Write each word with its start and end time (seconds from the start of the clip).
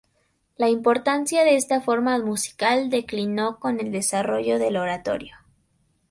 La 0.57 0.67
importancia 0.67 1.43
de 1.43 1.55
esta 1.57 1.79
forma 1.79 2.17
musical 2.17 2.89
declinó 2.89 3.59
con 3.59 3.79
el 3.79 3.91
desarrollo 3.91 4.57
del 4.57 4.77
oratorio. 4.77 5.35